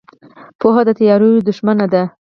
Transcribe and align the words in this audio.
پوهه 0.59 0.81
د 0.87 0.89
تیارو 0.99 1.29
دښمن 1.47 1.79
ده. 1.93 2.03